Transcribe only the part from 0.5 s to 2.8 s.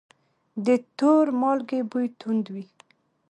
د تور مالګې بوی توند وي.